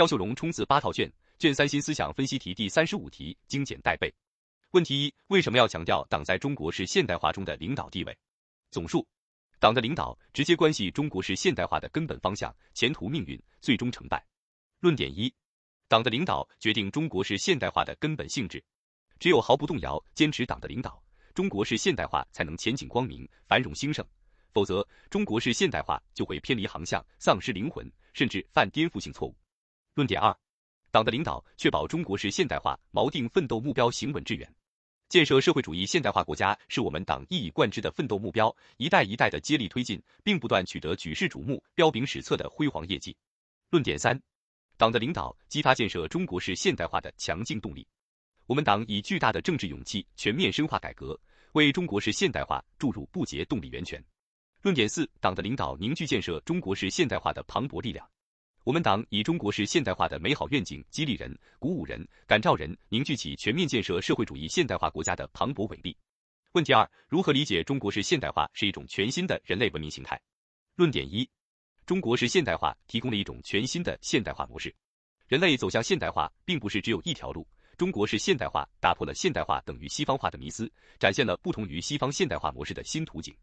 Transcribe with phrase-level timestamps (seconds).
[0.00, 4.10] 肖秀荣冲刺八套卷，卷三新思想分析题第三十五题精简带背。
[4.70, 8.18] 问题一：为什么要强调党在中国式现代化中的领导地位？
[8.70, 9.06] 总述：
[9.58, 14.24] 党的领导直接关系中国式现代化的根本方向、前途命运、最终成败。
[14.78, 15.30] 论点一：
[15.86, 18.64] 党的领导决定中国式现代化的根本性质。
[19.18, 20.98] 只有毫不动摇坚持党的领导，
[21.34, 24.02] 中国式现代化才能前景光明、繁荣兴盛。
[24.54, 29.36] 否则，中国式现代化就会偏离航向，丧失灵魂，甚至犯颠覆性错误。
[30.00, 30.34] 论点二：
[30.90, 34.50] 党的领导确保中国式现代化锚定奋斗目标行稳致远。
[35.10, 43.14] 建设社会主义现代化国家是我们党一以贯之的奋斗目标，一代一代的接力推进，并不断取得举世瞩目、彪炳史册的辉煌业绩。
[43.68, 44.18] 论点三：
[44.78, 47.86] 党的领导激发建设中国式现代化的强劲动力。
[48.46, 51.20] 我们党以巨大的政治勇气，全面深化改革，
[51.52, 54.02] 为中国式现代化注入不竭动力源泉。
[54.62, 58.08] 论点四：党的领导凝聚建设中国式现代化的磅礴力量。
[58.70, 65.96] 我们党以中国式现代化的美好愿景，激励人、鼓舞人、感召人，凝聚起全面建设社会主义现代化国家的磅礴伟力。
[66.52, 70.22] 问题二：如何理解中国式现代化是一种全新的人类文明形态？
[70.76, 71.28] 论点一：
[71.84, 74.72] 中国式现代化提供了一种全新的现代化模式。
[75.26, 77.44] 人类走向现代化，并不是只有一条路。
[77.76, 83.36] 中国式现代化打破了现代化等于西方化的迷思，展现了不同于西方现代化模式的新图景。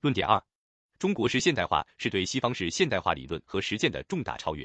[0.00, 0.42] 论点二：
[1.02, 4.64] 中国式现代化是对西方式现代化理论和实践的重大超越。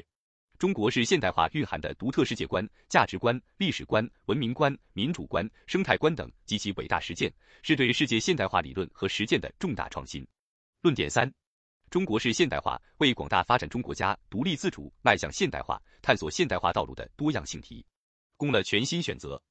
[0.56, 7.28] 中国式现代化蕴含的独特世界观、价值观、历史观、文明观、民主观、生态观等及其伟大实践，
[7.64, 10.24] 是对世界现代化理论和实践的重大创新。
[10.82, 11.28] 论点三：
[11.90, 17.84] 中国式现代化为广大发展中国家独立自主迈向现代化、探索现代化道路的多样性提。
[18.36, 19.42] 供了全新选择。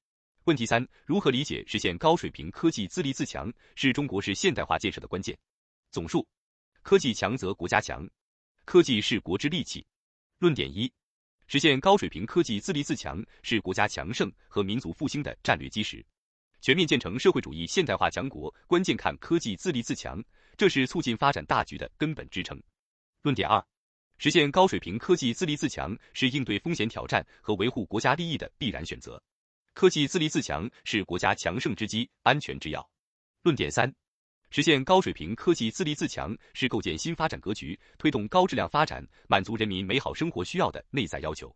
[0.45, 5.38] 问题三：如何理解实现高水平科技自立自强是中国式现代化建设的关键？
[5.91, 6.25] 总数：
[6.88, 8.09] 科技强则国家强，
[8.63, 9.85] 科技是国之利器。
[10.39, 10.89] 论点一：
[11.45, 16.02] 实现高水平科技自立自强是国家强盛和民族复兴的战略基石。
[16.61, 20.23] 全面建成社会主义现代化强国，关键看科技自立自强，
[20.55, 22.58] 这是促进发展大局的根本支撑。
[23.21, 23.61] 论点二。
[24.17, 29.21] 实现高水平科技自立自强是应对风险挑战和维护国家利益的必然选择。
[29.73, 32.89] 科技自立自强是国家强盛之基、安全之要。
[33.42, 33.93] 论点三：
[34.49, 41.53] 实现高水平科技自立自强是构建新发展格局、推动高质量发展、满足人民美好生活需要的内在要求。